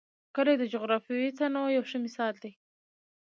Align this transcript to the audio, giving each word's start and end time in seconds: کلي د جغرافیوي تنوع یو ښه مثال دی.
کلي 0.35 0.53
د 0.57 0.63
جغرافیوي 0.73 1.29
تنوع 1.37 1.67
یو 1.75 1.83
ښه 1.89 1.97
مثال 2.05 2.33
دی. 2.43 2.51